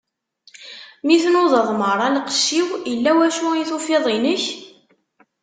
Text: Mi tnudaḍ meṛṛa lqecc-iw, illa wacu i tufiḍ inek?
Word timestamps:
Mi 1.05 1.15
tnudaḍ 1.23 1.69
meṛṛa 1.79 2.07
lqecc-iw, 2.15 2.69
illa 2.91 3.11
wacu 3.17 3.47
i 3.55 3.63
tufiḍ 3.69 4.05
inek? 4.15 4.45